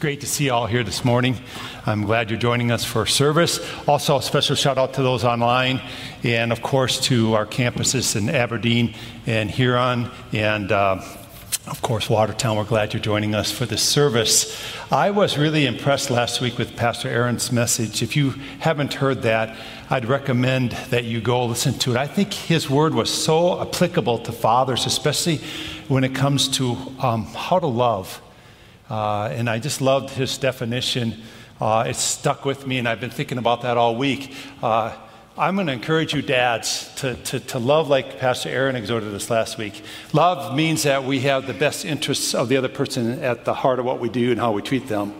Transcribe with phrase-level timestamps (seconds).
[0.00, 1.36] great to see you all here this morning.
[1.86, 3.60] I'm glad you're joining us for service.
[3.86, 5.80] Also, a special shout out to those online,
[6.24, 8.94] and of course to our campuses in Aberdeen
[9.26, 11.00] and Huron, and uh,
[11.70, 12.56] of course Watertown.
[12.56, 14.60] We're glad you're joining us for this service.
[14.90, 18.02] I was really impressed last week with Pastor Aaron's message.
[18.02, 19.56] If you haven't heard that,
[19.88, 21.96] I'd recommend that you go listen to it.
[21.96, 25.38] I think his word was so applicable to fathers, especially
[25.88, 28.20] when it comes to um, how to love
[28.90, 31.22] uh, and I just loved his definition.
[31.60, 34.34] Uh, it's stuck with me, and I've been thinking about that all week.
[34.60, 34.96] Uh,
[35.40, 39.30] I'm going to encourage you, dads, to, to, to love like Pastor Aaron exhorted us
[39.30, 39.82] last week.
[40.12, 43.78] Love means that we have the best interests of the other person at the heart
[43.78, 45.14] of what we do and how we treat them.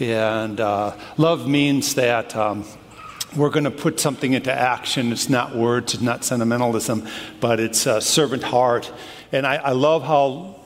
[0.00, 2.64] And uh, love means that um,
[3.36, 5.12] we're going to put something into action.
[5.12, 7.06] It's not words, it's not sentimentalism,
[7.38, 8.90] but it's a servant heart.
[9.32, 10.60] And I, I love how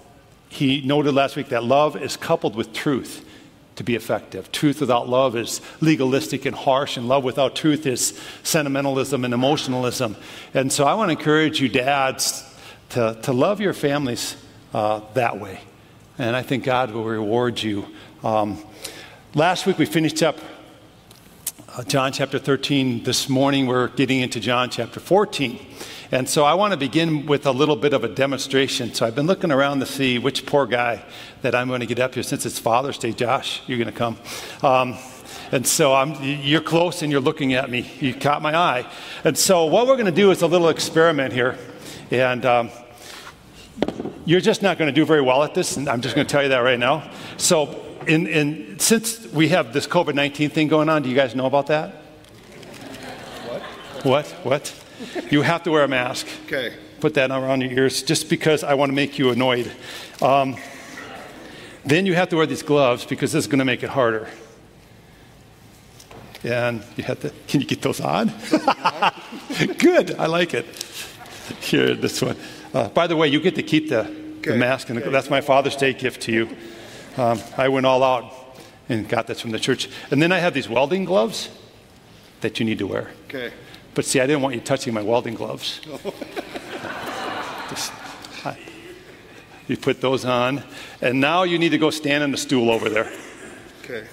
[0.48, 3.25] he noted last week that love is coupled with truth
[3.76, 4.50] to be effective.
[4.52, 10.16] Truth without love is legalistic and harsh, and love without truth is sentimentalism and emotionalism.
[10.54, 12.42] And so I want to encourage you, dads,
[12.90, 14.36] to, to love your families
[14.72, 15.60] uh, that way.
[16.18, 17.86] And I think God will reward you.
[18.24, 18.62] Um,
[19.34, 20.38] last week we finished up
[21.84, 23.02] John chapter 13.
[23.02, 25.58] This morning we're getting into John chapter 14.
[26.10, 28.94] And so I want to begin with a little bit of a demonstration.
[28.94, 31.04] So I've been looking around to see which poor guy
[31.42, 33.12] that I'm going to get up here since it's Father's Day.
[33.12, 34.16] Josh, you're going to come.
[34.62, 34.96] Um,
[35.52, 37.90] and so I'm, you're close and you're looking at me.
[38.00, 38.90] You caught my eye.
[39.22, 41.58] And so what we're going to do is a little experiment here.
[42.10, 42.70] And um,
[44.24, 45.76] you're just not going to do very well at this.
[45.76, 47.10] And I'm just going to tell you that right now.
[47.36, 51.34] So in, in, since we have this COVID 19 thing going on, do you guys
[51.34, 51.90] know about that?
[53.46, 53.62] What?
[54.04, 54.26] What?
[54.44, 54.82] What?
[55.30, 56.26] you have to wear a mask.
[56.46, 56.74] Okay.
[57.00, 59.70] Put that around your ears just because I want to make you annoyed.
[60.22, 60.56] Um,
[61.84, 64.28] then you have to wear these gloves because this is going to make it harder.
[66.42, 68.28] And you have to, can you get those on?
[69.78, 70.64] Good, I like it.
[71.60, 72.36] Here, this one.
[72.72, 74.52] Uh, by the way, you get to keep the, okay.
[74.52, 75.10] the mask, and okay.
[75.10, 76.48] that's my Father's Day gift to you.
[77.16, 78.32] Um, I went all out
[78.88, 79.88] and got this from the church.
[80.10, 81.48] And then I have these welding gloves
[82.40, 83.10] that you need to wear.
[83.28, 83.52] Okay.
[83.94, 85.80] But see, I didn't want you touching my welding gloves.
[87.70, 87.92] Just,
[88.44, 88.58] I,
[89.66, 90.62] you put those on,
[91.00, 93.10] and now you need to go stand on the stool over there.
[93.82, 94.06] Okay.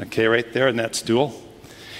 [0.00, 1.42] Okay, right there in that stool.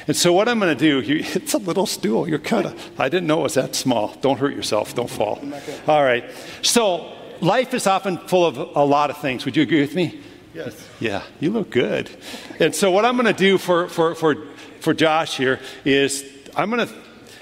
[0.07, 2.29] And so what I'm going to do, you, it's a little stool.
[2.29, 4.15] You're kind of, I didn't know it was that small.
[4.21, 4.95] Don't hurt yourself.
[4.95, 5.41] Don't fall.
[5.87, 6.25] All right.
[6.63, 9.45] So life is often full of a lot of things.
[9.45, 10.21] Would you agree with me?
[10.55, 10.89] Yes.
[10.99, 12.11] Yeah, you look good.
[12.59, 14.37] And so what I'm going to do for, for, for,
[14.81, 16.25] for Josh here is
[16.57, 16.95] I'm going to,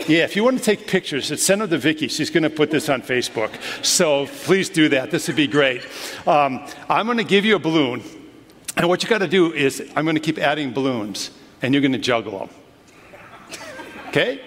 [0.06, 2.08] yeah, if you want to take pictures, send them to Vicki.
[2.08, 3.50] She's going to put this on Facebook.
[3.84, 5.10] So please do that.
[5.10, 5.82] This would be great.
[6.26, 8.02] Um, I'm going to give you a balloon.
[8.76, 11.30] And what you got to do is, I'm going to keep adding balloons,
[11.62, 12.50] and you're going to juggle them.
[14.16, 14.40] Okay?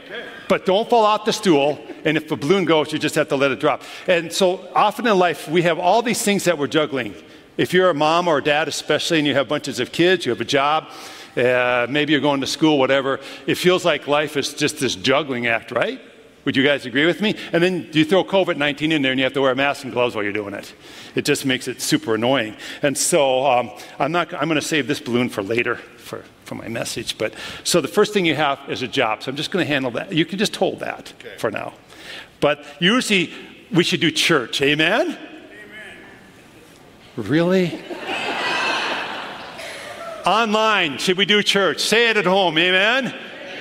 [0.47, 1.79] But don't fall off the stool.
[2.03, 3.83] And if the balloon goes, you just have to let it drop.
[4.07, 7.13] And so often in life, we have all these things that we're juggling.
[7.55, 10.31] If you're a mom or a dad, especially, and you have bunches of kids, you
[10.31, 10.89] have a job,
[11.37, 13.19] uh, maybe you're going to school, whatever.
[13.45, 16.01] It feels like life is just this juggling act, right?
[16.45, 17.35] Would you guys agree with me?
[17.51, 19.83] And then you throw COVID 19 in there and you have to wear a mask
[19.83, 20.73] and gloves while you're doing it.
[21.13, 22.55] It just makes it super annoying.
[22.81, 26.55] And so um, I'm, not, I'm going to save this balloon for later for, for
[26.55, 27.17] my message.
[27.17, 27.33] But
[27.63, 29.23] so the first thing you have is a job.
[29.23, 30.11] So I'm just going to handle that.
[30.11, 31.37] You can just hold that okay.
[31.37, 31.73] for now.
[32.41, 33.31] But usually
[33.71, 34.61] we should do church.
[34.61, 35.07] Amen?
[35.07, 35.17] Amen.
[37.15, 37.79] Really?
[40.25, 41.79] Online, should we do church?
[41.79, 42.57] Say it at home.
[42.57, 43.05] Amen?
[43.05, 43.19] Amen?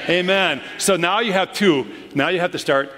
[0.08, 0.62] Amen.
[0.78, 1.86] So now you have two.
[2.14, 2.90] Now you have to start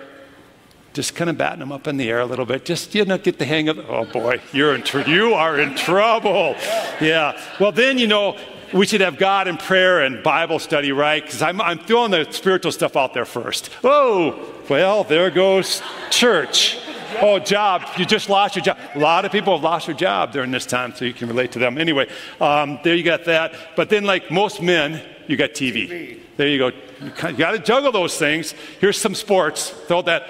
[0.92, 2.64] just kind of batting them up in the air a little bit.
[2.64, 3.86] Just, you know, get the hang of it.
[3.88, 6.56] Oh boy, you're in tr- you are in trouble.
[7.00, 7.40] Yeah.
[7.60, 8.36] Well, then, you know,
[8.72, 11.22] we should have God and prayer and Bible study, right?
[11.22, 13.70] Because I'm, I'm throwing the spiritual stuff out there first.
[13.82, 14.38] Oh,
[14.68, 16.78] well, there goes church.
[17.20, 17.82] Oh, job.
[17.96, 18.78] You just lost your job.
[18.94, 21.52] A lot of people have lost their job during this time, so you can relate
[21.52, 21.76] to them.
[21.76, 22.08] Anyway,
[22.40, 23.54] um, there you got that.
[23.76, 25.88] But then, like most men, you got TV.
[25.88, 26.20] TV.
[26.36, 26.70] There you go.
[27.02, 28.54] You got to juggle those things.
[28.80, 29.70] Here's some sports.
[29.70, 30.28] Throw that.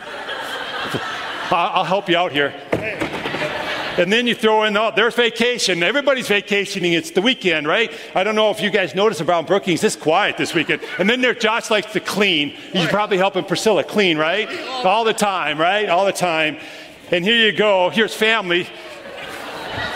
[1.50, 2.52] I'll help you out here.
[3.98, 5.82] And then you throw in, oh, there's vacation.
[5.82, 6.92] Everybody's vacationing.
[6.92, 7.92] It's the weekend, right?
[8.14, 9.82] I don't know if you guys notice around Brookings.
[9.82, 10.82] It's quiet this weekend.
[10.98, 12.50] And then there, Josh likes to clean.
[12.72, 14.48] He's probably helping Priscilla clean, right?
[14.84, 15.88] All the time, right?
[15.88, 16.58] All the time.
[17.10, 17.90] And here you go.
[17.90, 18.68] Here's family.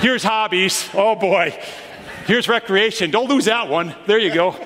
[0.00, 0.88] Here's hobbies.
[0.94, 1.56] Oh boy.
[2.26, 3.10] Here's recreation.
[3.10, 3.94] Don't lose that one.
[4.06, 4.56] There you go.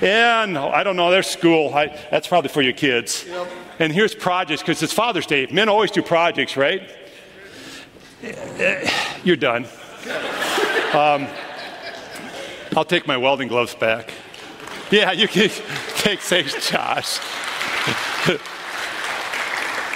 [0.00, 1.74] And oh, I don't know, there's school.
[1.74, 3.24] I, that's probably for your kids.
[3.26, 3.50] Yep.
[3.80, 5.46] And here's projects because it's Father's Day.
[5.50, 6.88] Men always do projects, right?
[9.24, 9.66] You're done.
[10.92, 11.28] Um,
[12.76, 14.12] I'll take my welding gloves back.
[14.90, 15.48] Yeah, you can
[15.96, 17.18] take, thanks, Josh.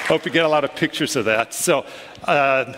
[0.07, 1.55] Hope you get a lot of pictures of that.
[1.55, 1.85] So,
[2.25, 2.73] uh,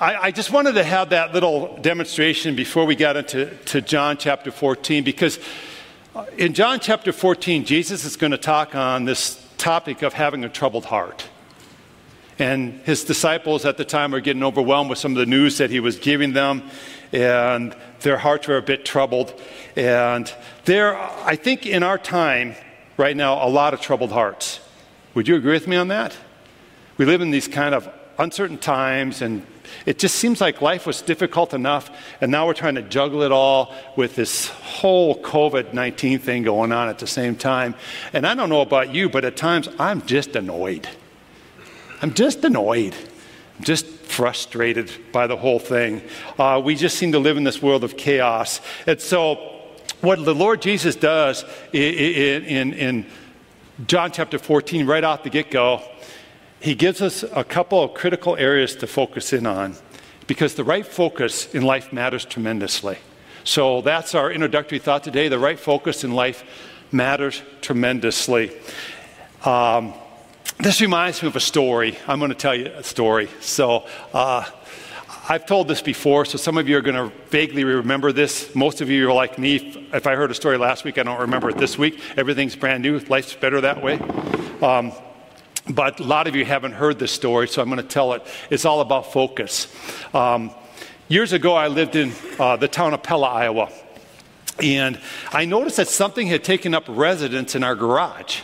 [0.00, 4.16] I, I, just wanted to have that little demonstration before we got into to John
[4.16, 5.38] chapter 14, because
[6.36, 10.48] in John chapter 14, Jesus is going to talk on this topic of having a
[10.48, 11.28] troubled heart.
[12.38, 15.70] And his disciples at the time were getting overwhelmed with some of the news that
[15.70, 16.68] he was giving them,
[17.12, 19.40] and their hearts were a bit troubled.
[19.76, 20.32] And
[20.64, 22.56] there, I think in our time
[22.96, 24.60] right now, a lot of troubled hearts.
[25.14, 26.16] Would you agree with me on that?
[26.96, 27.88] We live in these kind of
[28.18, 29.46] uncertain times, and
[29.86, 31.90] it just seems like life was difficult enough,
[32.20, 36.72] and now we're trying to juggle it all with this whole COVID 19 thing going
[36.72, 37.76] on at the same time.
[38.12, 40.88] And I don't know about you, but at times I'm just annoyed.
[42.04, 42.94] I'm just annoyed,
[43.56, 46.02] I'm just frustrated by the whole thing.
[46.38, 48.60] Uh, we just seem to live in this world of chaos.
[48.86, 49.36] And so,
[50.02, 53.06] what the Lord Jesus does in, in, in
[53.86, 55.80] John chapter 14, right off the get go,
[56.60, 59.74] he gives us a couple of critical areas to focus in on
[60.26, 62.98] because the right focus in life matters tremendously.
[63.44, 65.28] So that's our introductory thought today.
[65.28, 66.44] The right focus in life
[66.92, 68.52] matters tremendously.
[69.42, 69.94] Um,
[70.58, 71.98] this reminds me of a story.
[72.06, 73.28] I'm going to tell you a story.
[73.40, 74.44] So, uh,
[75.26, 78.54] I've told this before, so some of you are going to vaguely remember this.
[78.54, 79.88] Most of you are like me.
[79.94, 81.98] If I heard a story last week, I don't remember it this week.
[82.18, 82.98] Everything's brand new.
[82.98, 83.98] Life's better that way.
[84.60, 84.92] Um,
[85.70, 88.22] but a lot of you haven't heard this story, so I'm going to tell it.
[88.50, 89.74] It's all about focus.
[90.12, 90.50] Um,
[91.08, 93.70] years ago, I lived in uh, the town of Pella, Iowa.
[94.62, 95.00] And
[95.32, 98.42] I noticed that something had taken up residence in our garage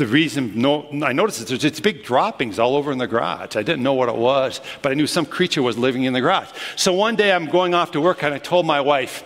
[0.00, 3.54] the reason no, I noticed it, there's just big droppings all over in the garage.
[3.54, 6.22] I didn't know what it was, but I knew some creature was living in the
[6.22, 6.48] garage.
[6.74, 9.22] So one day I'm going off to work and I told my wife,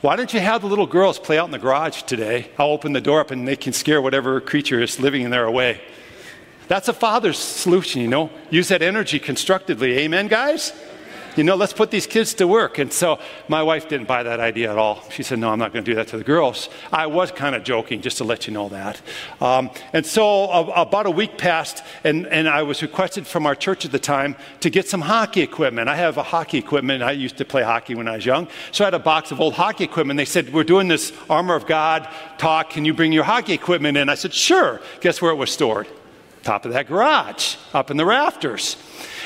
[0.00, 2.50] why don't you have the little girls play out in the garage today?
[2.58, 5.46] I'll open the door up and they can scare whatever creature is living in there
[5.46, 5.80] away.
[6.68, 8.30] That's a father's solution, you know.
[8.50, 9.96] Use that energy constructively.
[9.98, 10.72] Amen, guys?
[11.36, 12.78] You know, let's put these kids to work.
[12.78, 13.18] And so
[13.48, 15.02] my wife didn't buy that idea at all.
[15.10, 16.68] She said, no, I'm not going to do that to the girls.
[16.92, 19.00] I was kind of joking, just to let you know that.
[19.40, 23.54] Um, and so uh, about a week passed, and, and I was requested from our
[23.54, 25.88] church at the time to get some hockey equipment.
[25.88, 27.02] I have a hockey equipment.
[27.02, 28.48] I used to play hockey when I was young.
[28.72, 30.16] So I had a box of old hockey equipment.
[30.16, 32.70] They said, we're doing this Armor of God talk.
[32.70, 34.08] Can you bring your hockey equipment in?
[34.08, 34.80] I said, sure.
[35.00, 35.86] Guess where it was stored?
[36.46, 38.76] Top of that garage, up in the rafters.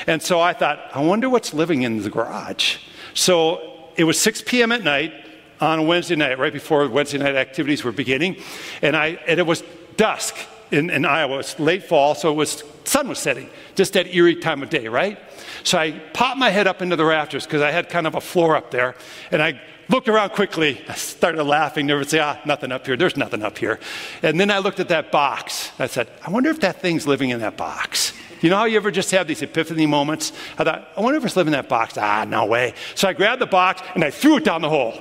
[0.07, 2.77] And so I thought, I wonder what's living in the garage.
[3.13, 4.71] So it was 6 p.m.
[4.71, 5.13] at night
[5.59, 8.37] on a Wednesday night, right before Wednesday night activities were beginning.
[8.81, 9.63] And, I, and it was
[9.97, 10.35] dusk
[10.71, 11.35] in, in Iowa.
[11.35, 14.71] It was late fall, so it was sun was setting, just that eerie time of
[14.71, 15.19] day, right?
[15.63, 18.21] So I popped my head up into the rafters because I had kind of a
[18.21, 18.95] floor up there,
[19.31, 20.81] and I looked around quickly.
[20.87, 22.19] I started laughing nervously.
[22.19, 22.95] Ah, nothing up here.
[22.95, 23.79] There's nothing up here.
[24.23, 25.71] And then I looked at that box.
[25.79, 28.13] I said, I wonder if that thing's living in that box.
[28.41, 30.31] You know how you ever just have these epiphany moments?
[30.57, 31.97] I thought, I wonder if it's living in that box.
[31.97, 32.73] Ah, no way.
[32.95, 34.99] So I grabbed the box and I threw it down the hole.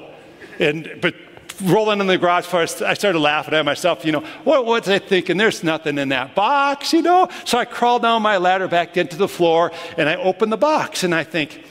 [0.59, 1.14] And, but
[1.62, 4.99] rolling in the garage first, I started laughing at myself, you know, what was I
[4.99, 5.37] thinking?
[5.37, 7.28] There's nothing in that box, you know?
[7.45, 11.04] So I crawled down my ladder back into the floor and I opened the box
[11.04, 11.64] and I think,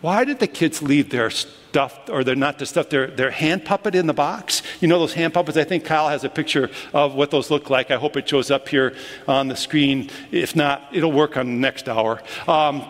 [0.00, 3.64] why did the kids leave their stuff, or they're not the stuff, their, their hand
[3.64, 4.62] puppet in the box?
[4.80, 5.56] You know those hand puppets?
[5.56, 7.90] I think Kyle has a picture of what those look like.
[7.90, 8.94] I hope it shows up here
[9.26, 10.08] on the screen.
[10.30, 12.22] If not, it'll work on the next hour.
[12.46, 12.84] Um,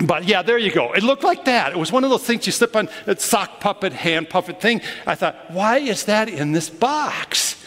[0.00, 0.92] but yeah, there you go.
[0.92, 1.72] It looked like that.
[1.72, 4.82] It was one of those things you slip on, a sock puppet, hand puppet thing.
[5.06, 7.64] I thought, why is that in this box?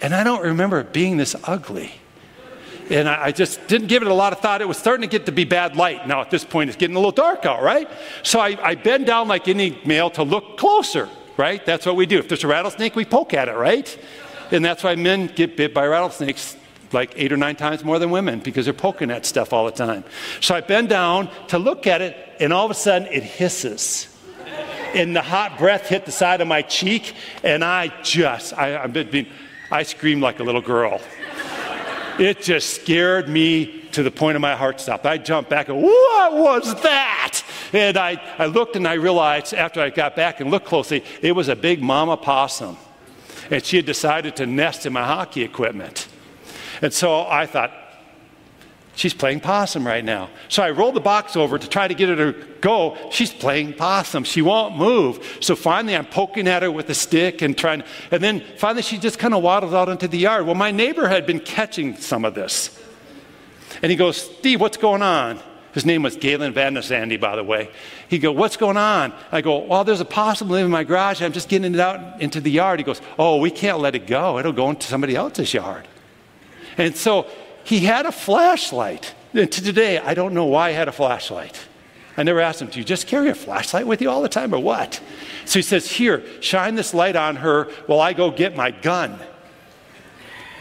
[0.00, 1.92] And I don't remember it being this ugly.
[2.88, 4.62] And I, I just didn't give it a lot of thought.
[4.62, 6.06] It was starting to get to be bad light.
[6.06, 7.88] Now, at this point, it's getting a little dark out, right?
[8.22, 11.64] So I, I bend down like any male to look closer, right?
[11.66, 12.18] That's what we do.
[12.18, 13.98] If there's a rattlesnake, we poke at it, right?
[14.50, 16.56] And that's why men get bit by rattlesnakes
[16.92, 19.72] like eight or nine times more than women because they're poking at stuff all the
[19.72, 20.04] time.
[20.40, 24.08] So I bend down to look at it, and all of a sudden it hisses.
[24.94, 29.26] And the hot breath hit the side of my cheek, and I just, I, I,
[29.70, 31.00] I screamed like a little girl.
[32.18, 35.04] It just scared me to the point of my heart stopped.
[35.04, 37.42] I jumped back and, what was that?
[37.72, 41.32] And I, I looked and I realized after I got back and looked closely, it
[41.32, 42.76] was a big mama possum.
[43.50, 46.08] And she had decided to nest in my hockey equipment.
[46.82, 47.72] And so I thought,
[48.96, 50.30] She's playing possum right now.
[50.48, 52.96] So I rolled the box over to try to get her to go.
[53.10, 54.24] She's playing possum.
[54.24, 55.38] She won't move.
[55.42, 57.82] So finally, I'm poking at her with a stick and trying.
[58.10, 60.46] And then finally, she just kind of waddles out into the yard.
[60.46, 62.82] Well, my neighbor had been catching some of this.
[63.82, 65.40] And he goes, Steve, what's going on?
[65.74, 67.68] His name was Galen Van der by the way.
[68.08, 69.12] He go, what's going on?
[69.30, 71.20] I go, well, there's a possum living in my garage.
[71.20, 72.80] I'm just getting it out into the yard.
[72.80, 74.38] He goes, oh, we can't let it go.
[74.38, 75.86] It'll go into somebody else's yard.
[76.78, 77.26] And so
[77.64, 79.14] he had a flashlight.
[79.32, 81.66] And to today, I don't know why he had a flashlight.
[82.16, 84.54] I never asked him, Do you just carry a flashlight with you all the time
[84.54, 85.00] or what?
[85.44, 89.18] So he says, Here, shine this light on her while I go get my gun.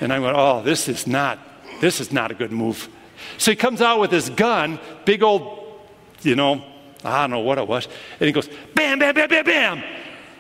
[0.02, 1.40] And I went, Oh, this is not,
[1.80, 2.90] this is not a good move.
[3.38, 5.80] So he comes out with his gun, big old,
[6.22, 6.64] you know,
[7.04, 7.88] I don't know what it was.
[8.20, 9.84] And he goes, Bam, bam, bam, bam, bam.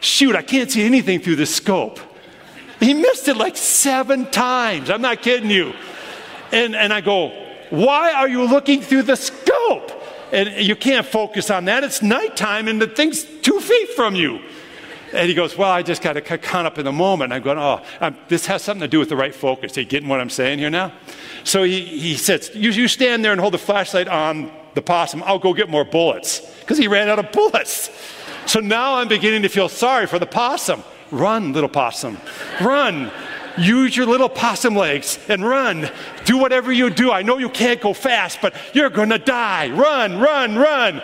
[0.02, 2.00] Shoot, I can't see anything through the scope.
[2.86, 4.92] He missed it like seven times.
[4.92, 5.74] I'm not kidding you.
[6.52, 7.30] And, and I go,
[7.72, 9.92] Why are you looking through the scope?
[10.32, 11.84] And you can't focus on that.
[11.84, 14.40] It's nighttime and the thing's two feet from you.
[15.14, 17.34] And he goes, Well, I just got to count up in the moment.
[17.34, 19.76] I'm going, Oh, um, this has something to do with the right focus.
[19.78, 20.94] Are you getting what I'm saying here now?
[21.44, 25.24] So he, he says, you, you stand there and hold the flashlight on the possum.
[25.26, 26.40] I'll go get more bullets.
[26.60, 27.90] Because he ran out of bullets.
[28.46, 30.84] So now I'm beginning to feel sorry for the possum.
[31.16, 32.18] Run, little possum.
[32.62, 33.12] Run.
[33.58, 35.90] Use your little possum legs and run.
[36.26, 37.12] Do whatever you do.
[37.12, 39.70] I know you can't go fast, but you're going to die.
[39.70, 41.02] Run, run, run.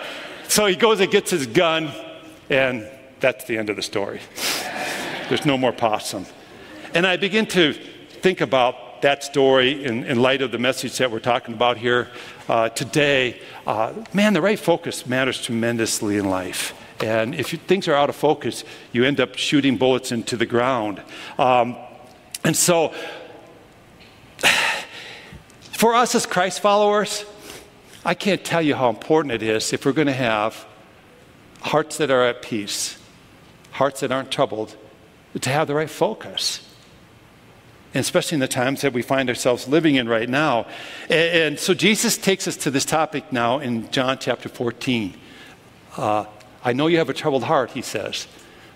[0.50, 1.92] So he goes and gets his gun,
[2.50, 2.90] and
[3.22, 4.20] that's the end of the story.
[5.30, 6.26] There's no more possum.
[6.94, 11.10] And I begin to think about that story in, in light of the message that
[11.10, 12.10] we're talking about here
[12.50, 13.40] uh, today.
[13.66, 16.74] Uh, man, the right focus matters tremendously in life.
[17.04, 20.46] And if you, things are out of focus, you end up shooting bullets into the
[20.46, 21.02] ground.
[21.38, 21.76] Um,
[22.44, 22.94] and so,
[25.62, 27.26] for us as Christ followers,
[28.06, 30.66] I can't tell you how important it is if we're going to have
[31.62, 32.98] hearts that are at peace,
[33.72, 34.76] hearts that aren't troubled,
[35.40, 36.68] to have the right focus.
[37.94, 40.66] And especially in the times that we find ourselves living in right now.
[41.10, 45.14] And, and so Jesus takes us to this topic now in John chapter 14.
[45.98, 46.26] Uh,
[46.64, 48.28] I know you have a troubled heart, he says.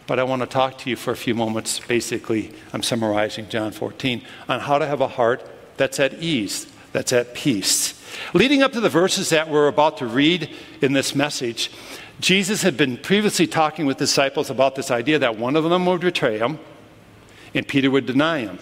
[0.07, 1.79] But I want to talk to you for a few moments.
[1.79, 7.11] Basically, I'm summarizing John 14 on how to have a heart that's at ease, that's
[7.11, 7.99] at peace.
[8.33, 10.49] Leading up to the verses that we're about to read
[10.81, 11.71] in this message,
[12.19, 16.01] Jesus had been previously talking with disciples about this idea that one of them would
[16.01, 16.59] betray him
[17.53, 18.59] and Peter would deny him.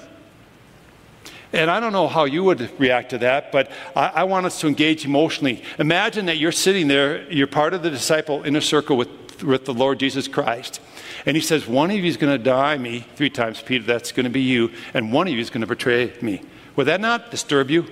[1.54, 4.60] And I don't know how you would react to that, but I, I, want us
[4.62, 5.64] to engage emotionally.
[5.78, 9.74] Imagine that you're sitting there, you're part of the disciple inner circle with, with the
[9.74, 10.82] Lord Jesus Christ.
[11.28, 14.12] And he says, One of you is going to die me three times, Peter, that's
[14.12, 16.42] going to be you, and one of you is going to betray me.
[16.76, 17.86] Would that not disturb you?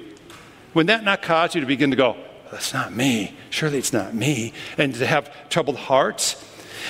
[0.74, 2.18] Would that not cause you to begin to go,
[2.52, 3.36] That's not me.
[3.52, 4.54] Surely it's not me.
[4.80, 6.44] And to have troubled hearts?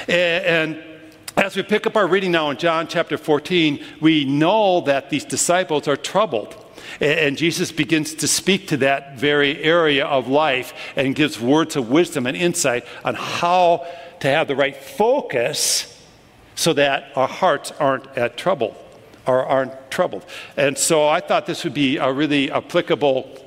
[0.08, 0.84] And, and
[1.36, 5.26] as we pick up our reading now in John chapter 14, we know that these
[5.26, 6.61] disciples are troubled.
[7.00, 11.90] And Jesus begins to speak to that very area of life and gives words of
[11.90, 13.88] wisdom and insight on how
[14.20, 15.88] to have the right focus
[16.56, 18.76] so that our hearts aren't at trouble
[19.26, 20.26] or aren't troubled.
[20.58, 23.38] And so I thought this would be a really applicable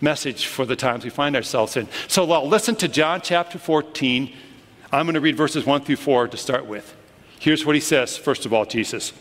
[0.00, 1.88] message for the times we find ourselves in.
[2.08, 4.32] So well, listen to John chapter 14.
[4.92, 6.94] I'm going to read verses 1 through 4 to start with.
[7.38, 9.12] Here's what he says, first of all, Jesus.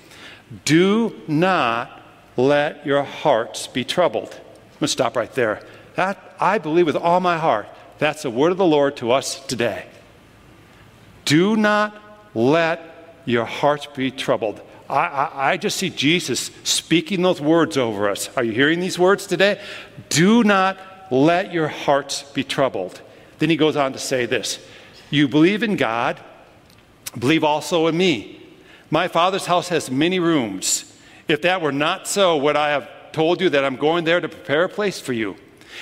[0.63, 2.01] Do not
[2.38, 4.30] let your hearts be troubled.
[4.30, 5.62] I'm going to stop right there.
[5.96, 9.39] That, I believe with all my heart, that's the word of the Lord to us
[9.46, 9.86] today.
[11.24, 11.96] Do not
[12.34, 14.62] let your hearts be troubled.
[14.89, 18.30] I, I, I, just see Jesus speaking those words over us.
[18.38, 19.60] Are you hearing these words today?
[20.10, 20.77] Do not
[21.10, 23.01] let your hearts be troubled.
[23.39, 24.60] Then he goes on to say this
[25.10, 26.20] You believe in God,
[27.18, 28.44] believe also in me.
[28.92, 30.95] My Father's house has many rooms.
[31.27, 34.29] If that were not so, would I have told you that I'm going there to
[34.29, 35.36] prepare a place for you?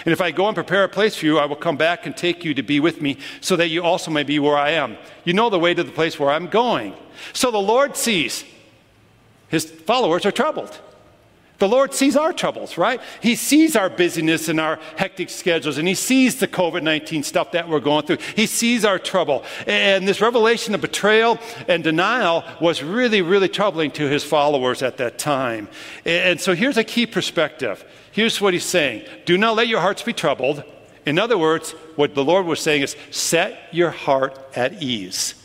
[0.05, 2.15] And if I go and prepare a place for you, I will come back and
[2.15, 4.97] take you to be with me, so that you also may be where I am.
[5.23, 6.95] You know the way to the place where I'm going.
[7.33, 8.43] So the Lord sees
[9.49, 10.79] his followers are troubled.
[11.59, 12.99] The Lord sees our troubles, right?
[13.21, 17.51] He sees our busyness and our hectic schedules, and He sees the COVID 19 stuff
[17.51, 18.17] that we're going through.
[18.35, 19.43] He sees our trouble.
[19.67, 24.97] And this revelation of betrayal and denial was really, really troubling to His followers at
[24.97, 25.69] that time.
[26.05, 27.85] And so here's a key perspective.
[28.11, 30.63] Here's what He's saying Do not let your hearts be troubled.
[31.05, 35.35] In other words, what the Lord was saying is set your heart at ease,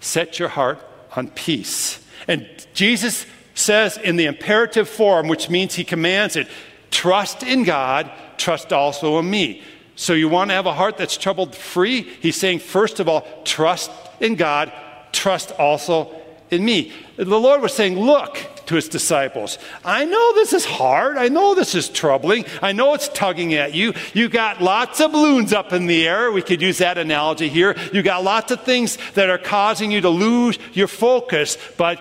[0.00, 0.80] set your heart
[1.16, 2.04] on peace.
[2.26, 3.24] And Jesus
[3.58, 6.48] says in the imperative form, which means he commands it
[6.90, 9.62] trust in God, trust also in me.
[9.94, 12.02] So you want to have a heart that's troubled free?
[12.02, 14.72] He's saying, first of all, trust in God,
[15.12, 16.14] trust also
[16.50, 16.92] in me.
[17.16, 21.16] The Lord was saying, look to his disciples, I know this is hard.
[21.16, 22.44] I know this is troubling.
[22.62, 23.92] I know it's tugging at you.
[24.14, 26.30] You got lots of balloons up in the air.
[26.30, 27.76] We could use that analogy here.
[27.92, 32.00] You got lots of things that are causing you to lose your focus, but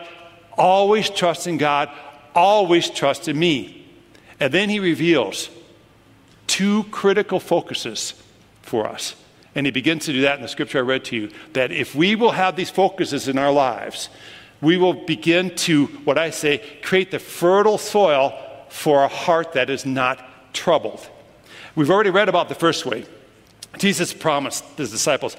[0.57, 1.89] always trust in God,
[2.35, 3.85] always trust in me.
[4.39, 5.49] And then he reveals
[6.47, 8.13] two critical focuses
[8.61, 9.15] for us.
[9.55, 11.95] And he begins to do that in the scripture I read to you that if
[11.95, 14.09] we will have these focuses in our lives,
[14.61, 18.37] we will begin to, what I say, create the fertile soil
[18.69, 21.07] for a heart that is not troubled.
[21.75, 23.05] We've already read about the first way.
[23.77, 25.37] Jesus promised his disciples,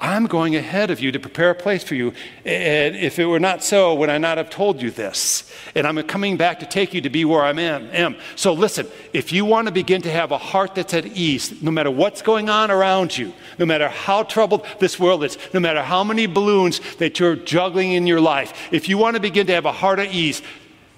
[0.00, 2.14] I'm going ahead of you to prepare a place for you.
[2.46, 5.52] And if it were not so, would I not have told you this?
[5.74, 8.16] And I'm coming back to take you to be where I am.
[8.34, 11.70] So listen, if you want to begin to have a heart that's at ease, no
[11.70, 15.82] matter what's going on around you, no matter how troubled this world is, no matter
[15.82, 19.52] how many balloons that you're juggling in your life, if you want to begin to
[19.52, 20.42] have a heart at ease,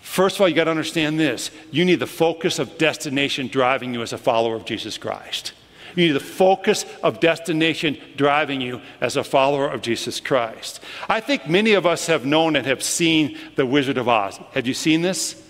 [0.00, 1.52] First of all, you got to understand this.
[1.70, 5.52] You need the focus of destination driving you as a follower of Jesus Christ.
[5.94, 10.80] You need the focus of destination driving you as a follower of Jesus Christ.
[11.08, 14.38] I think many of us have known and have seen The Wizard of Oz.
[14.52, 15.42] Have you seen this?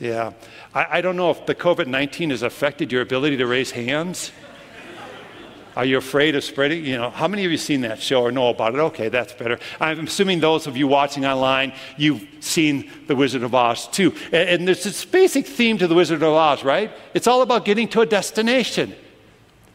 [0.00, 0.32] Yeah.
[0.74, 4.32] I, I don't know if the COVID 19 has affected your ability to raise hands.
[5.76, 6.84] Are you afraid of spreading?
[6.84, 8.78] You know, how many of you seen that show or know about it?
[8.78, 9.58] Okay, that's better.
[9.80, 14.14] I'm assuming those of you watching online, you've seen The Wizard of Oz too.
[14.26, 16.92] And, and there's this basic theme to The Wizard of Oz, right?
[17.12, 18.94] It's all about getting to a destination.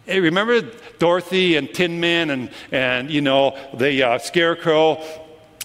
[0.06, 0.62] Hey, remember
[1.00, 5.04] Dorothy and Tin Man and, and you know, the uh, Scarecrow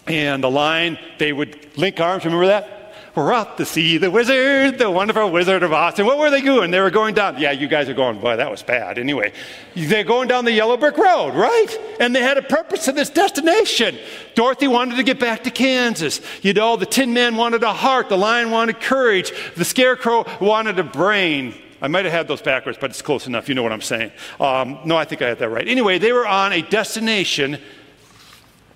[0.07, 0.99] and the Lion?
[1.19, 2.25] They would link arms.
[2.25, 2.84] Remember that?
[3.15, 6.01] We're off to see the wizard, the wonderful wizard of Oz.
[6.01, 6.73] And what were they doing?
[6.73, 7.39] They were going down.
[7.39, 8.99] Yeah, you guys are going, boy, that was bad.
[8.99, 9.33] Anyway,
[9.77, 11.97] they're going down the yellow brick road, right?
[12.01, 13.97] And they had a purpose to this destination.
[14.35, 16.21] Dorothy wanted to get back to Kansas.
[16.43, 20.81] You know, the Tin Man wanted a heart, the lion wanted courage, the scarecrow wanted
[20.81, 21.55] a brain.
[21.81, 23.49] I might have had those backwards, but it's close enough.
[23.49, 24.11] You know what I'm saying.
[24.41, 25.69] Um, no, I think I had that right.
[25.69, 27.61] Anyway, they were on a destination,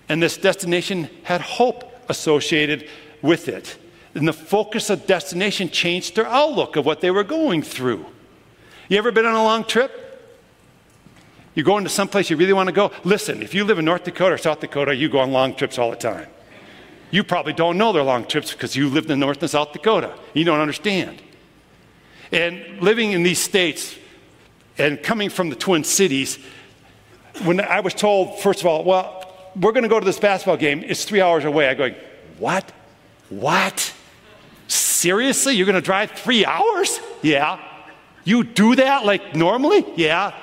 [0.07, 2.87] and this destination had hope associated
[3.21, 3.77] with it.
[4.15, 8.05] And the focus of destination changed their outlook of what they were going through.
[8.87, 10.05] You ever been on a long trip?
[11.53, 12.91] You're going to some place you really want to go?
[13.03, 15.77] Listen, if you live in North Dakota or South Dakota, you go on long trips
[15.77, 16.27] all the time.
[17.11, 20.13] You probably don't know they're long trips because you lived in North and South Dakota.
[20.33, 21.21] You don't understand.
[22.31, 23.95] And living in these states
[24.77, 26.39] and coming from the Twin Cities,
[27.43, 30.57] when I was told, first of all, well, we're going to go to this basketball
[30.57, 31.67] game, it's three hours away.
[31.67, 31.93] I go,
[32.37, 32.71] what?
[33.29, 33.93] What?
[34.99, 35.55] Seriously?
[35.55, 36.99] You're going to drive three hours?
[37.21, 37.57] Yeah.
[38.25, 39.85] You do that like normally?
[39.95, 40.35] Yeah.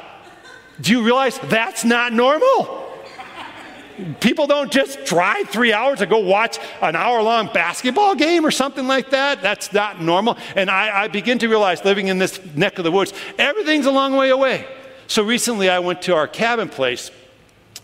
[0.81, 2.91] Do you realize that's not normal?
[4.21, 8.51] People don't just drive three hours to go watch an hour long basketball game or
[8.51, 9.43] something like that.
[9.43, 10.39] That's not normal.
[10.55, 13.91] And I, I, begin to realize living in this neck of the woods, everything's a
[13.91, 14.67] long way away.
[15.07, 17.11] So recently I went to our cabin place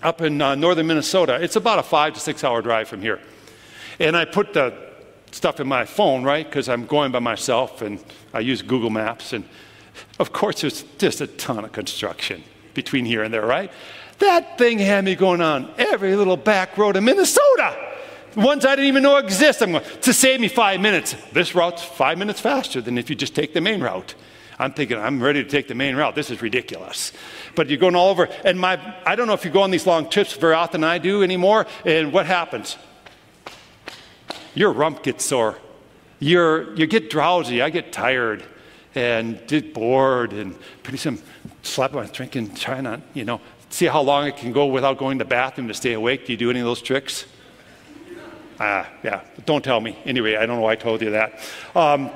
[0.02, 1.38] up in uh, northern Minnesota.
[1.38, 3.20] It's about a five to six hour drive from here.
[3.98, 4.81] And I put the
[5.32, 6.46] stuff in my phone, right?
[6.46, 9.32] Because I'm going by myself and I use Google Maps.
[9.32, 9.44] And
[10.18, 13.70] of course, there's just a ton of construction between here and there, right?
[14.18, 17.90] That thing had me going on every little back road in Minnesota.
[18.36, 19.62] Ones I didn't even know exist.
[19.62, 21.16] I'm going to save me five minutes.
[21.32, 24.14] This route's five minutes faster than if you just take the main route.
[24.58, 26.14] I'm thinking, I'm ready to take the main route.
[26.14, 27.12] This is ridiculous.
[27.56, 28.28] But you're going all over.
[28.44, 30.98] And my, I don't know if you go on these long trips very often I
[30.98, 31.66] do anymore.
[31.84, 32.76] And what happens?
[34.54, 35.58] Your rump gets sore.
[36.18, 37.62] You're, you get drowsy.
[37.62, 38.44] I get tired
[38.94, 40.32] and get bored.
[40.32, 41.20] And pretty soon,
[41.62, 44.98] slap my drink and try not, you know, see how long it can go without
[44.98, 46.26] going to the bathroom to stay awake?
[46.26, 47.26] Do you do any of those tricks?
[48.60, 49.22] Ah, yeah.
[49.46, 49.98] Don't tell me.
[50.04, 51.40] Anyway, I don't know why I told you that.
[51.74, 52.10] Um,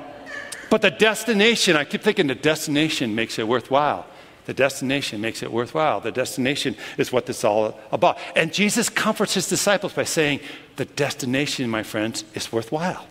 [0.69, 4.05] but the destination, I keep thinking the destination makes it worthwhile.
[4.45, 5.99] The destination makes it worthwhile.
[5.99, 8.17] The destination is what this is all about.
[8.35, 10.39] And Jesus comforts his disciples by saying,
[10.77, 13.05] The destination, my friends, is worthwhile.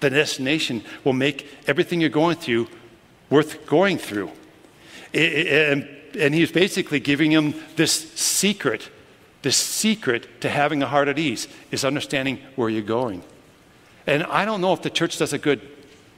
[0.00, 2.68] The destination will make everything you're going through
[3.32, 4.30] worth going through.
[5.14, 8.90] And he's basically giving him this secret.
[9.40, 13.24] The secret to having a heart at ease is understanding where you're going.
[14.06, 15.60] And I don't know if the church does a good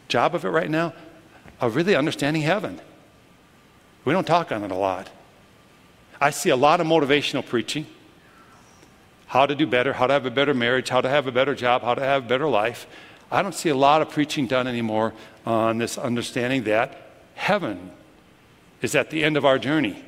[0.08, 0.92] job of it right now,
[1.60, 2.80] of really understanding heaven.
[4.04, 5.08] We don't talk on it a lot.
[6.20, 7.86] I see a lot of motivational preaching
[9.26, 11.54] how to do better, how to have a better marriage, how to have a better
[11.54, 12.86] job, how to have a better life.
[13.30, 15.12] I don't see a lot of preaching done anymore
[15.46, 17.90] on this understanding that heaven
[18.82, 20.02] is at the end of our journey.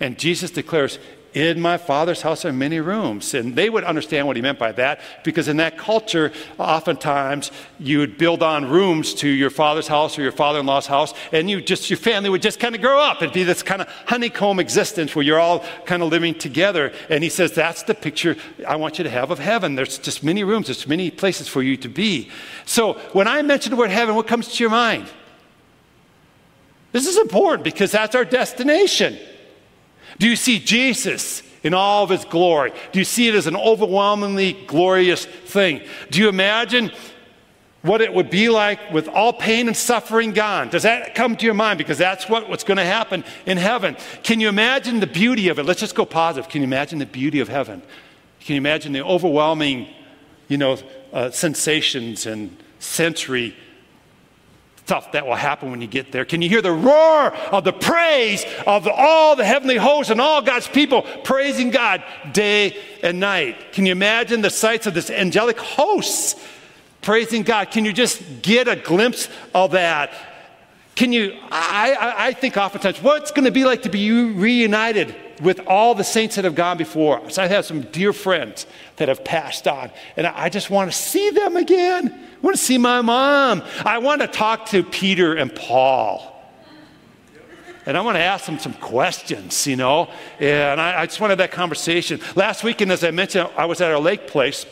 [0.00, 0.98] And Jesus declares,
[1.34, 3.34] in my father's house are many rooms.
[3.34, 7.98] And they would understand what he meant by that because in that culture, oftentimes you
[7.98, 11.50] would build on rooms to your father's house or your father in law's house, and
[11.50, 13.20] you just, your family would just kind of grow up.
[13.20, 16.92] It'd be this kind of honeycomb existence where you're all kind of living together.
[17.10, 19.74] And he says, That's the picture I want you to have of heaven.
[19.74, 22.30] There's just many rooms, there's many places for you to be.
[22.64, 25.08] So when I mention the word heaven, what comes to your mind?
[26.92, 29.18] This is important because that's our destination.
[30.18, 32.72] Do you see Jesus in all of his glory?
[32.92, 35.80] Do you see it as an overwhelmingly glorious thing?
[36.10, 36.92] Do you imagine
[37.82, 40.70] what it would be like with all pain and suffering gone?
[40.70, 41.78] Does that come to your mind?
[41.78, 43.96] Because that's what, what's going to happen in heaven.
[44.22, 45.64] Can you imagine the beauty of it?
[45.64, 46.50] Let's just go positive.
[46.50, 47.82] Can you imagine the beauty of heaven?
[48.40, 49.88] Can you imagine the overwhelming,
[50.48, 50.78] you know,
[51.12, 53.56] uh, sensations and sensory
[54.84, 56.26] stuff that will happen when you get there.
[56.26, 60.42] Can you hear the roar of the praise of all the heavenly hosts and all
[60.42, 63.72] God's people praising God day and night?
[63.72, 66.38] Can you imagine the sights of this angelic hosts
[67.00, 67.70] praising God?
[67.70, 70.12] Can you just get a glimpse of that?
[70.96, 75.16] Can you, I, I, I think oftentimes, what's going to be like to be reunited
[75.40, 77.38] with all the saints that have gone before us?
[77.38, 78.66] I have some dear friends
[78.96, 82.08] that have passed on, and I just want to see them again.
[82.12, 83.62] I want to see my mom.
[83.84, 86.30] I want to talk to Peter and Paul.
[87.86, 90.08] And I want to ask them some questions, you know.
[90.40, 92.20] And I, I just wanted that conversation.
[92.34, 94.64] Last weekend, as I mentioned, I was at our lake place.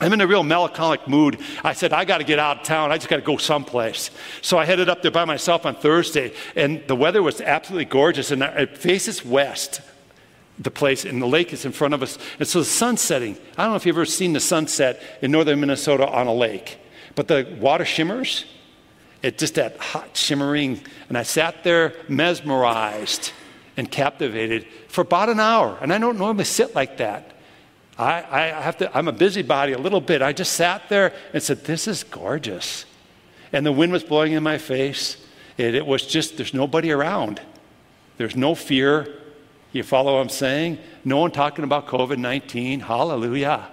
[0.00, 1.38] I'm in a real melancholic mood.
[1.62, 2.90] I said, I got to get out of town.
[2.90, 4.10] I just got to go someplace.
[4.40, 8.30] So I headed up there by myself on Thursday, and the weather was absolutely gorgeous,
[8.30, 9.82] and it faces west
[10.60, 12.18] the place, and the lake is in front of us.
[12.38, 13.36] And so the sun's setting.
[13.56, 16.78] I don't know if you've ever seen the sunset in northern Minnesota on a lake,
[17.14, 18.44] but the water shimmers.
[19.22, 20.80] It's just that hot shimmering.
[21.08, 23.32] And I sat there mesmerized
[23.76, 25.78] and captivated for about an hour.
[25.80, 27.32] And I don't normally sit like that.
[27.98, 30.22] I, I have to, I'm a busybody a little bit.
[30.22, 32.86] I just sat there and said, This is gorgeous.
[33.52, 35.16] And the wind was blowing in my face.
[35.58, 37.42] And it was just, there's nobody around.
[38.16, 39.19] There's no fear.
[39.72, 40.78] You follow what I'm saying?
[41.04, 42.80] No one talking about COVID 19.
[42.80, 43.68] Hallelujah.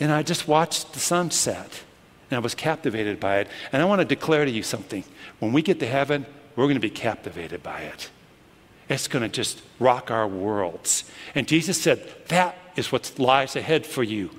[0.00, 1.82] And I just watched the sunset
[2.30, 3.48] and I was captivated by it.
[3.72, 5.04] And I want to declare to you something.
[5.38, 8.10] When we get to heaven, we're going to be captivated by it.
[8.88, 11.04] It's going to just rock our worlds.
[11.34, 14.30] And Jesus said, That is what lies ahead for you.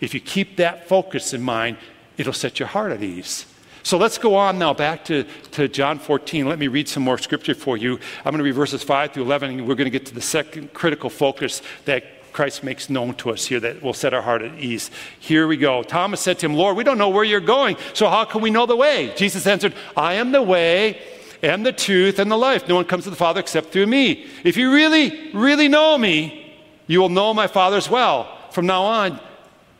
[0.00, 1.78] If you keep that focus in mind,
[2.16, 3.46] it'll set your heart at ease.
[3.82, 6.48] So let's go on now back to, to John 14.
[6.48, 7.98] Let me read some more scripture for you.
[8.18, 10.20] I'm going to read verses 5 through 11, and we're going to get to the
[10.20, 14.42] second critical focus that Christ makes known to us here that will set our heart
[14.42, 14.90] at ease.
[15.20, 15.82] Here we go.
[15.82, 18.50] Thomas said to him, Lord, we don't know where you're going, so how can we
[18.50, 19.12] know the way?
[19.16, 21.00] Jesus answered, I am the way
[21.42, 22.68] and the truth and the life.
[22.68, 24.26] No one comes to the Father except through me.
[24.44, 28.38] If you really, really know me, you will know my Father as well.
[28.50, 29.20] From now on,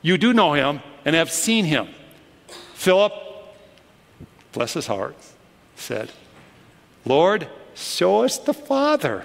[0.02, 1.88] you do know him and have seen him.
[2.74, 3.12] Philip
[4.52, 5.16] bless his heart,
[5.76, 6.10] said,
[7.04, 9.24] Lord, show us the Father,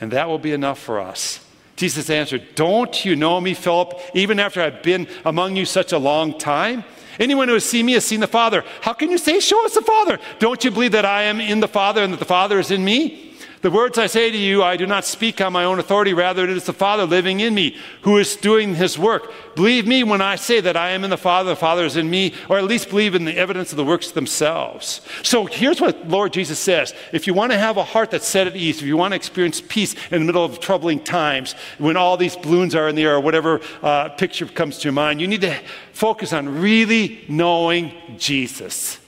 [0.00, 1.44] and that will be enough for us.
[1.76, 5.98] Jesus answered, Don't you know me, Philip, even after I've been among you such a
[5.98, 6.84] long time?
[7.18, 8.64] Anyone who has seen me has seen the Father.
[8.80, 10.18] How can you say, Show us the Father?
[10.38, 12.84] Don't you believe that I am in the Father and that the Father is in
[12.84, 13.31] me?
[13.62, 16.14] The words I say to you, I do not speak on my own authority.
[16.14, 19.32] Rather, it is the Father living in me who is doing his work.
[19.54, 22.10] Believe me when I say that I am in the Father, the Father is in
[22.10, 25.00] me, or at least believe in the evidence of the works themselves.
[25.22, 28.48] So here's what Lord Jesus says If you want to have a heart that's set
[28.48, 31.96] at ease, if you want to experience peace in the middle of troubling times, when
[31.96, 35.20] all these balloons are in the air, or whatever uh, picture comes to your mind,
[35.20, 35.56] you need to
[35.92, 38.98] focus on really knowing Jesus.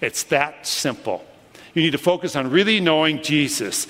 [0.00, 1.24] It's that simple.
[1.74, 3.86] You need to focus on really knowing Jesus.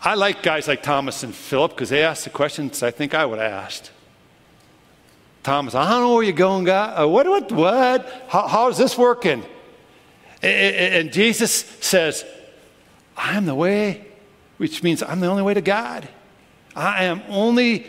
[0.00, 3.26] I like guys like Thomas and Philip because they asked the questions I think I
[3.26, 3.90] would have asked.
[5.42, 7.02] Thomas, I don't know where you're going, God.
[7.02, 8.24] Uh, what, what, what?
[8.28, 9.44] How, how is this working?
[10.42, 12.24] And, Jesus says,
[13.16, 14.06] I'm the way,
[14.58, 16.08] which means I'm the only way to God.
[16.76, 17.86] I am only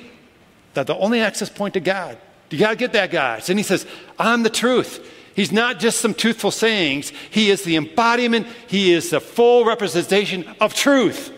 [0.73, 2.17] the, the only access point to God.
[2.49, 3.49] You got to get that, guys.
[3.49, 3.85] And he says,
[4.17, 5.05] I'm the truth.
[5.39, 10.45] He's not just some truthful sayings, he is the embodiment, he is the full representation
[10.59, 11.31] of truth.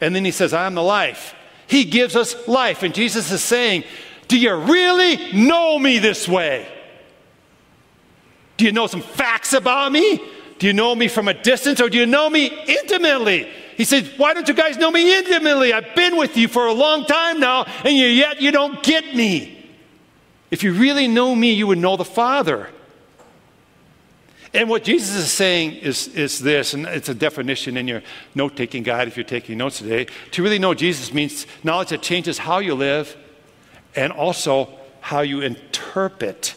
[0.00, 1.34] And then he says, I am the life.
[1.66, 2.82] He gives us life.
[2.82, 3.84] And Jesus is saying,
[4.26, 6.66] Do you really know me this way?
[8.56, 10.18] Do you know some facts about me?
[10.58, 13.46] Do you know me from a distance or do you know me intimately?
[13.76, 15.74] He says, Why don't you guys know me intimately?
[15.74, 19.70] I've been with you for a long time now, and yet you don't get me.
[20.50, 22.70] If you really know me, you would know the Father.
[24.54, 28.02] And what Jesus is saying is, is this, and it's a definition in your
[28.36, 30.06] note taking guide if you're taking notes today.
[30.30, 33.16] To really know Jesus means knowledge that changes how you live
[33.96, 34.68] and also
[35.00, 36.54] how you interpret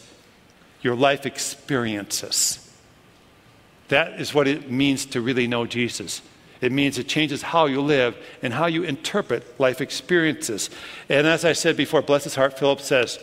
[0.80, 2.64] your life experiences.
[3.88, 6.22] That is what it means to really know Jesus.
[6.60, 10.70] It means it changes how you live and how you interpret life experiences.
[11.08, 13.18] And as I said before, bless his heart, Philip says,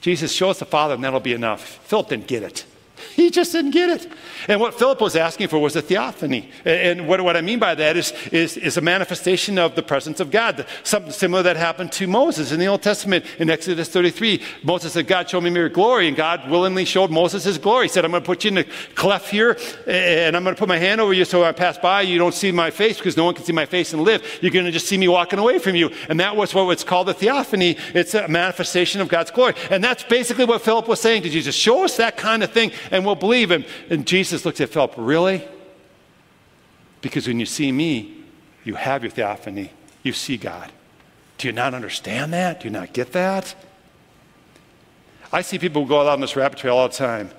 [0.00, 1.62] Jesus, show us the Father and that'll be enough.
[1.86, 2.64] Philip didn't get it.
[3.24, 4.06] He just didn't get it.
[4.48, 6.50] And what Philip was asking for was a theophany.
[6.64, 10.20] And what, what I mean by that is, is, is, a manifestation of the presence
[10.20, 10.66] of God.
[10.82, 14.42] Something similar that happened to Moses in the Old Testament in Exodus 33.
[14.62, 16.08] Moses said, God, show me your glory.
[16.08, 17.86] And God willingly showed Moses his glory.
[17.86, 18.64] He said, I'm going to put you in a
[18.94, 21.78] cleft here, and I'm going to put my hand over you so when I pass
[21.78, 24.22] by, you don't see my face because no one can see my face and live.
[24.40, 25.90] You're going to just see me walking away from you.
[26.08, 27.76] And that was what was called a theophany.
[27.94, 29.54] It's a manifestation of God's glory.
[29.70, 31.54] And that's basically what Philip was saying to Jesus.
[31.54, 33.64] Show us that kind of thing, and we'll believe him.
[33.90, 35.46] And Jesus looks at Philip, Really?
[37.02, 38.16] Because when you see me,
[38.64, 39.72] you have your theophany.
[40.02, 40.72] You see God.
[41.36, 42.60] Do you not understand that?
[42.60, 43.54] Do you not get that?
[45.30, 47.30] I see people go out on this rabbit trail all the time.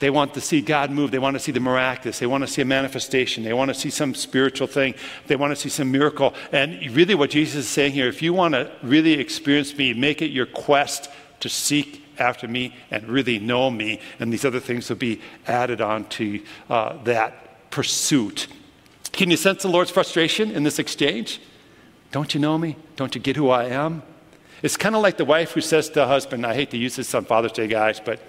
[0.00, 1.10] They want to see God move.
[1.10, 2.18] They want to see the miraculous.
[2.18, 3.44] They want to see a manifestation.
[3.44, 4.94] They want to see some spiritual thing.
[5.26, 6.34] They want to see some miracle.
[6.50, 10.22] And really, what Jesus is saying here if you want to really experience me, make
[10.22, 14.00] it your quest to seek after me and really know me.
[14.20, 18.46] And these other things will be added on to uh, that pursuit.
[19.12, 21.40] Can you sense the Lord's frustration in this exchange?
[22.10, 22.76] Don't you know me?
[22.96, 24.02] Don't you get who I am?
[24.62, 26.96] It's kind of like the wife who says to the husband, I hate to use
[26.96, 28.20] this on Father's Day, guys, but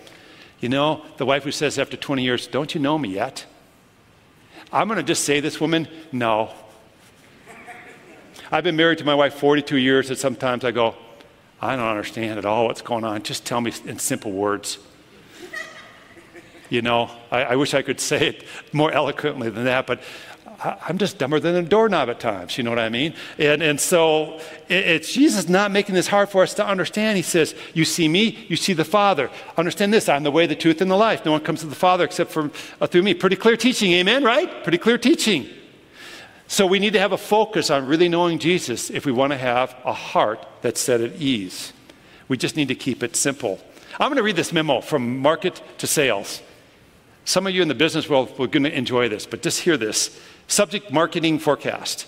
[0.59, 3.45] you know, the wife who says after 20 years, Don't you know me yet?
[4.71, 6.51] I'm going to just say this woman, no.
[8.51, 10.95] I've been married to my wife 42 years, and sometimes I go,
[11.63, 13.23] I don't understand at all what's going on.
[13.23, 14.79] Just tell me in simple words.
[16.69, 20.01] You know, I, I wish I could say it more eloquently than that, but
[20.61, 22.57] I, am just dumber than a doorknob at times.
[22.57, 23.13] You know what I mean?
[23.37, 27.15] And, and so it, it's Jesus not making this hard for us to understand.
[27.15, 29.29] He says, You see me, you see the Father.
[29.55, 31.23] Understand this I'm the way, the truth, and the life.
[31.23, 33.13] No one comes to the Father except for, uh, through me.
[33.13, 34.63] Pretty clear teaching, amen, right?
[34.63, 35.47] Pretty clear teaching.
[36.53, 39.37] So we need to have a focus on really knowing Jesus if we want to
[39.39, 41.73] have a heart that's set at ease.
[42.27, 43.59] We just need to keep it simple.
[43.99, 46.43] I'm going to read this memo from market to sales.
[47.25, 49.77] Some of you in the business world are going to enjoy this, but just hear
[49.77, 50.21] this.
[50.47, 52.05] Subject marketing forecast.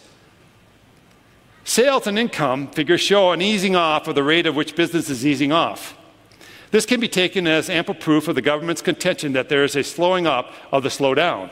[1.63, 5.25] Sales and income figures show an easing off of the rate at which business is
[5.25, 5.97] easing off.
[6.69, 9.83] This can be taken as ample proof of the government's contention that there is a
[9.83, 11.49] slowing up of the slowdown.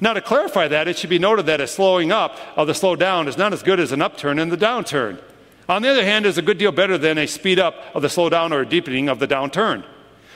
[0.00, 3.28] Now, to clarify that, it should be noted that a slowing up of the slowdown
[3.28, 5.20] is not as good as an upturn in the downturn.
[5.68, 8.08] On the other hand, is a good deal better than a speed up of the
[8.08, 9.84] slowdown or a deepening of the downturn.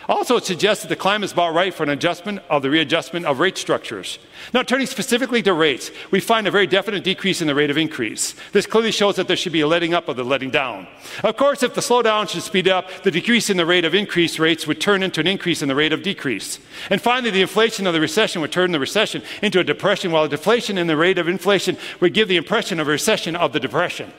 [0.08, 3.26] Also, it suggests that the climate is about right for an adjustment of the readjustment
[3.26, 4.18] of rate structures.
[4.54, 7.76] Now, turning specifically to rates, we find a very definite decrease in the rate of
[7.76, 8.34] increase.
[8.52, 10.86] This clearly shows that there should be a letting up of the letting down.
[11.22, 14.38] Of course, if the slowdown should speed up, the decrease in the rate of increase
[14.38, 16.58] rates would turn into an increase in the rate of decrease.
[16.88, 20.24] And finally, the inflation of the recession would turn the recession into a depression, while
[20.24, 23.52] a deflation in the rate of inflation would give the impression of a recession of
[23.52, 24.10] the depression.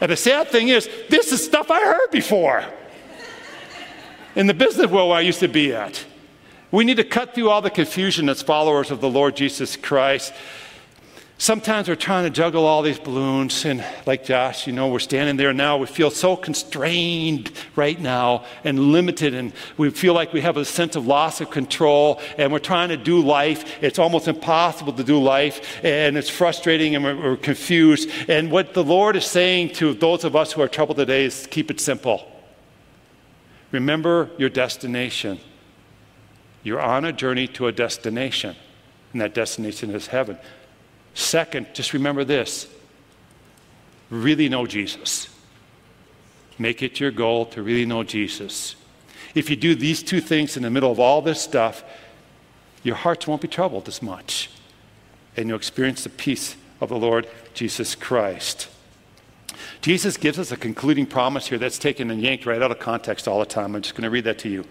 [0.00, 2.64] And the sad thing is, this is stuff I heard before
[4.34, 6.04] in the business world I used to be at.
[6.70, 10.32] We need to cut through all the confusion as followers of the Lord Jesus Christ.
[11.36, 15.38] Sometimes we're trying to juggle all these balloons, and like Josh, you know, we're standing
[15.38, 15.78] there now.
[15.78, 20.66] We feel so constrained right now and limited, and we feel like we have a
[20.66, 23.82] sense of loss of control, and we're trying to do life.
[23.82, 28.10] It's almost impossible to do life, and it's frustrating, and we're, we're confused.
[28.28, 31.48] And what the Lord is saying to those of us who are troubled today is
[31.50, 32.29] keep it simple.
[33.72, 35.40] Remember your destination.
[36.62, 38.56] You're on a journey to a destination,
[39.12, 40.38] and that destination is heaven.
[41.14, 42.68] Second, just remember this
[44.10, 45.28] really know Jesus.
[46.58, 48.74] Make it your goal to really know Jesus.
[49.34, 51.84] If you do these two things in the middle of all this stuff,
[52.82, 54.50] your hearts won't be troubled as much,
[55.36, 58.68] and you'll experience the peace of the Lord Jesus Christ.
[59.80, 63.26] Jesus gives us a concluding promise here that's taken and yanked right out of context
[63.26, 63.74] all the time.
[63.74, 64.66] I'm just going to read that to you.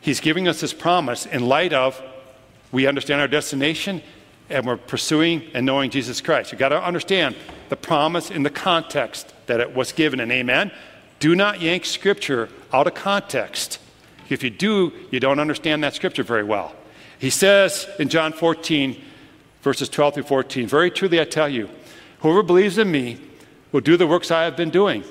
[0.00, 2.00] He's giving us this promise in light of
[2.70, 4.02] we understand our destination
[4.50, 6.52] and we're pursuing and knowing Jesus Christ.
[6.52, 7.36] You've got to understand
[7.70, 10.70] the promise in the context that it was given, and amen.
[11.20, 13.78] Do not yank scripture out of context.
[14.28, 16.74] If you do, you don't understand that scripture very well.
[17.18, 19.00] He says in John 14,
[19.62, 21.70] verses 12 through 14, Very truly I tell you,
[22.20, 23.18] whoever believes in me,
[23.74, 25.02] will do the works I have been doing.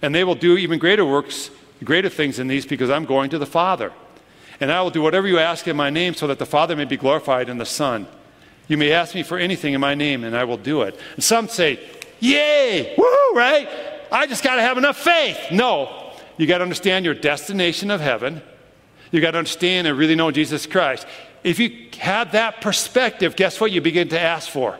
[0.00, 1.50] And they will do even greater works,
[1.82, 3.92] greater things than these, because I'm going to the Father.
[4.60, 6.84] And I will do whatever you ask in my name so that the Father may
[6.84, 8.06] be glorified in the Son.
[8.68, 10.96] You may ask me for anything in my name, and I will do it.
[11.16, 11.80] And some say,
[12.20, 12.94] Yay!
[12.96, 13.68] Woo, right?
[14.12, 15.38] I just got to have enough faith.
[15.50, 16.12] No.
[16.38, 18.40] You got to understand your destination of heaven.
[19.10, 21.08] You got to understand and really know Jesus Christ.
[21.42, 24.78] If you have that perspective, guess what you begin to ask for?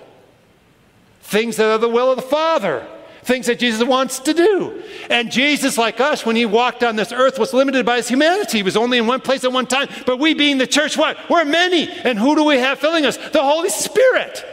[1.22, 2.86] Things that are the will of the Father
[3.26, 4.82] things that Jesus wants to do.
[5.10, 8.58] And Jesus, like us, when he walked on this earth, was limited by his humanity.
[8.58, 9.88] He was only in one place at one time.
[10.06, 11.18] But we, being the church, what?
[11.28, 11.88] We're many.
[11.88, 13.16] And who do we have filling us?
[13.16, 14.44] The Holy Spirit.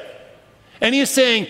[0.81, 1.47] And he's saying,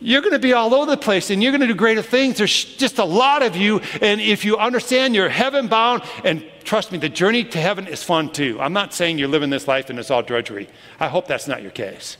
[0.00, 2.38] you're going to be all over the place and you're going to do greater things.
[2.38, 3.80] There's just a lot of you.
[4.02, 8.02] And if you understand you're heaven bound, and trust me, the journey to heaven is
[8.02, 8.60] fun too.
[8.60, 10.68] I'm not saying you're living this life and it's all drudgery.
[10.98, 12.16] I hope that's not your case.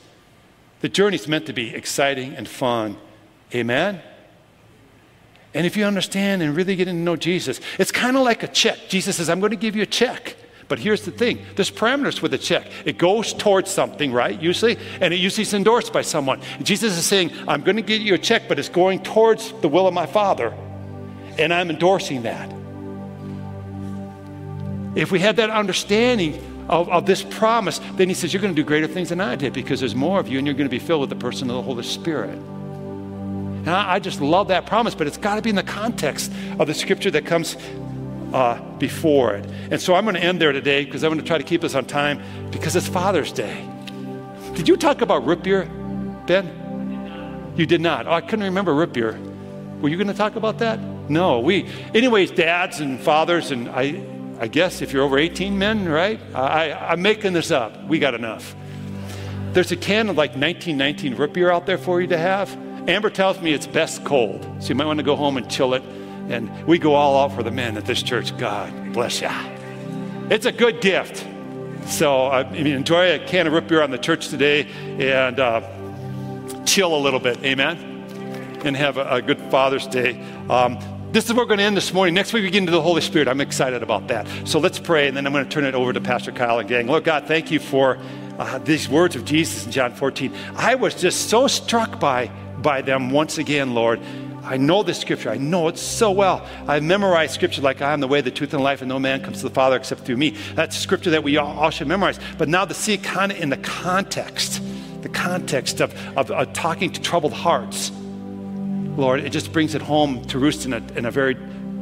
[0.79, 2.97] The journey's meant to be exciting and fun.
[3.53, 4.01] Amen?
[5.55, 8.47] And if you understand and really get to know Jesus, it's kind of like a
[8.47, 8.77] check.
[8.89, 10.35] Jesus says, I'm going to give you a check.
[10.67, 12.69] But here's the thing there's parameters with a check.
[12.83, 14.39] It goes towards something, right?
[14.39, 16.41] Usually, and it usually is endorsed by someone.
[16.61, 19.69] Jesus is saying, I'm going to give you a check, but it's going towards the
[19.69, 20.53] will of my Father,
[21.39, 22.49] and I'm endorsing that.
[24.97, 28.61] If we had that understanding of, of this promise, then he says, You're going to
[28.61, 30.75] do greater things than I did because there's more of you, and you're going to
[30.75, 32.39] be filled with the person of the Holy Spirit.
[33.65, 36.31] And I, I just love that promise, but it's got to be in the context
[36.59, 37.57] of the scripture that comes
[38.31, 39.45] uh, before it.
[39.71, 41.63] And so I'm going to end there today because I'm going to try to keep
[41.63, 43.67] us on time because it's Father's Day.
[44.53, 45.65] Did you talk about root beer,
[46.27, 47.53] Ben?
[47.55, 48.05] You did not.
[48.07, 49.19] Oh, I couldn't remember root beer.
[49.81, 50.79] Were you going to talk about that?
[51.09, 51.39] No.
[51.39, 54.03] We, anyways, dads and fathers, and I,
[54.39, 56.19] I guess if you're over 18 men, right?
[56.35, 57.83] I, I'm making this up.
[57.85, 58.55] We got enough.
[59.53, 62.64] There's a can of like 1919 root beer out there for you to have.
[62.87, 65.73] Amber tells me it's best cold, so you might want to go home and chill
[65.73, 65.81] it.
[66.29, 68.35] And we go all out for the men at this church.
[68.37, 69.29] God bless you.
[70.29, 71.25] It's a good gift.
[71.87, 74.67] So I mean, enjoy a can of root beer on the church today
[74.99, 75.61] and uh,
[76.65, 77.43] chill a little bit.
[77.43, 77.77] Amen.
[78.63, 80.19] And have a, a good Father's Day.
[80.49, 80.79] Um,
[81.11, 82.13] this is where we're going to end this morning.
[82.13, 83.27] Next week we get into the Holy Spirit.
[83.27, 84.27] I'm excited about that.
[84.45, 86.67] So let's pray, and then I'm going to turn it over to Pastor Kyle and
[86.67, 86.87] gang.
[86.87, 87.97] Lord God, thank you for
[88.37, 90.33] uh, these words of Jesus in John 14.
[90.55, 93.99] I was just so struck by by them once again, Lord.
[94.43, 95.29] I know the scripture.
[95.29, 96.47] I know it so well.
[96.67, 99.23] I've memorized scripture like I am the way, the truth, and life, and no man
[99.23, 100.31] comes to the Father except through me.
[100.53, 102.19] That's scripture that we all, all should memorize.
[102.37, 104.61] But now to see it kind of in the context,
[105.01, 107.91] the context of, of, of, talking to troubled hearts,
[108.95, 111.35] Lord, it just brings it home to roost in a, in a very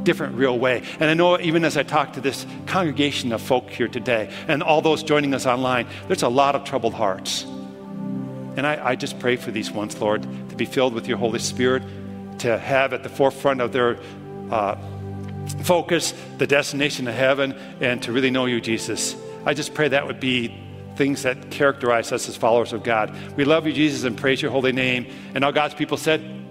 [0.04, 0.82] different, real way.
[1.00, 4.62] And I know even as I talk to this congregation of folk here today and
[4.62, 7.44] all those joining us online, there's a lot of troubled hearts.
[8.56, 11.40] And I, I just pray for these ones, Lord, to be filled with your Holy
[11.40, 11.82] Spirit,
[12.38, 13.98] to have at the forefront of their
[14.50, 14.76] uh,
[15.62, 19.16] focus the destination of heaven, and to really know you, Jesus.
[19.44, 20.60] I just pray that would be
[20.96, 23.14] things that characterize us as followers of God.
[23.36, 25.06] We love you, Jesus, and praise your holy name.
[25.34, 26.43] And all God's people said,